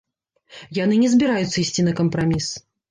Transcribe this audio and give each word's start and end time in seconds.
Яны 0.79 0.99
не 1.03 1.11
збіраюцца 1.13 1.55
ісці 1.67 1.89
на 1.91 1.97
кампраміс. 2.03 2.55